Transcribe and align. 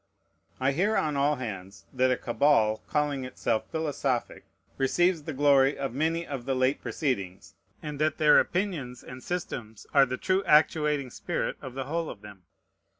I 0.59 0.71
hear 0.71 0.97
on 0.97 1.15
all 1.15 1.35
hands, 1.35 1.85
that 1.93 2.09
a 2.09 2.17
cabal, 2.17 2.79
calling 2.87 3.23
itself 3.23 3.69
philosophic, 3.69 4.45
receives 4.79 5.21
the 5.21 5.31
glory 5.33 5.77
of 5.77 5.93
many 5.93 6.25
of 6.25 6.45
the 6.45 6.55
late 6.55 6.81
proceedings, 6.81 7.53
and 7.83 7.99
that 8.01 8.17
their 8.17 8.39
opinions 8.39 9.03
and 9.03 9.21
systems 9.21 9.85
are 9.93 10.07
the 10.07 10.17
true 10.17 10.43
actuating 10.45 11.11
spirit 11.11 11.55
of 11.61 11.75
the 11.75 11.83
whole 11.83 12.09
of 12.09 12.21
them. 12.23 12.45